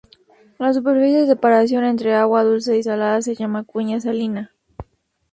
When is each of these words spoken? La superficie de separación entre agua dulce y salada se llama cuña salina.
La 0.57 0.73
superficie 0.73 1.19
de 1.21 1.27
separación 1.27 1.83
entre 1.83 2.15
agua 2.15 2.43
dulce 2.43 2.75
y 2.75 2.81
salada 2.81 3.21
se 3.21 3.35
llama 3.35 3.63
cuña 3.65 3.99
salina. 4.01 4.49